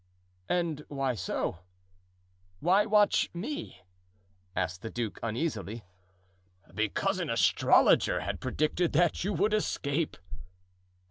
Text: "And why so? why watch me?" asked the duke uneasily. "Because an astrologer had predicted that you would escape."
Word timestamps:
"And 0.49 0.83
why 0.87 1.13
so? 1.13 1.59
why 2.59 2.87
watch 2.87 3.29
me?" 3.35 3.83
asked 4.55 4.81
the 4.81 4.89
duke 4.89 5.19
uneasily. 5.21 5.83
"Because 6.73 7.19
an 7.19 7.29
astrologer 7.29 8.21
had 8.21 8.39
predicted 8.41 8.93
that 8.93 9.23
you 9.23 9.31
would 9.31 9.53
escape." 9.53 10.17